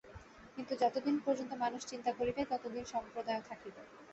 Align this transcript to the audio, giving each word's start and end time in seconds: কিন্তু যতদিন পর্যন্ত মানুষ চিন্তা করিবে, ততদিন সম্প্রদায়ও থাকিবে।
কিন্তু 0.55 0.73
যতদিন 0.81 1.15
পর্যন্ত 1.25 1.51
মানুষ 1.55 1.81
চিন্তা 1.87 2.11
করিবে, 2.13 2.41
ততদিন 2.51 2.83
সম্প্রদায়ও 2.93 3.47
থাকিবে। 3.49 3.81